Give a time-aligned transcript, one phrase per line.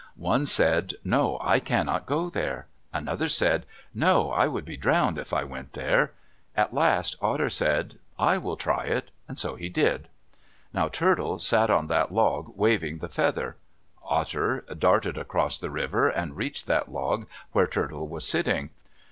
[0.17, 5.31] One said, "No, I cannot go there." Another said, "No, I would be drowned if
[5.31, 6.13] I went there."
[6.57, 10.07] At last Otter said, "I will try it." So he did.
[10.73, 13.57] Now Turtle sat on that log waving the feather.
[14.03, 18.71] Otter darted across the river and reached that log where Turtle was sitting.